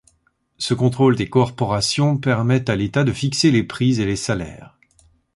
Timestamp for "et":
4.01-4.05